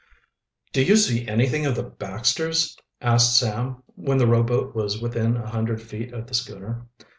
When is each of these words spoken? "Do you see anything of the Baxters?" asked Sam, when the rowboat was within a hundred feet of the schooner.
"Do 0.73 0.81
you 0.81 0.95
see 0.95 1.27
anything 1.27 1.67
of 1.67 1.75
the 1.75 1.83
Baxters?" 1.83 2.75
asked 3.01 3.37
Sam, 3.37 3.83
when 3.93 4.17
the 4.17 4.25
rowboat 4.25 4.73
was 4.73 4.99
within 4.99 5.37
a 5.37 5.47
hundred 5.51 5.79
feet 5.79 6.11
of 6.11 6.25
the 6.25 6.33
schooner. 6.33 6.87